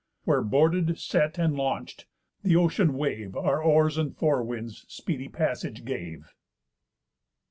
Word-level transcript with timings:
Where, 0.23 0.41
boarded, 0.41 0.97
set, 0.97 1.37
and 1.37 1.53
launch'd, 1.55 2.05
the 2.41 2.55
ocean 2.55 2.95
wave 2.97 3.35
Our 3.37 3.61
oars 3.61 3.99
and 3.99 4.17
forewinds 4.17 4.83
speedy 4.89 5.27
passage 5.27 5.85
gave. 5.85 6.33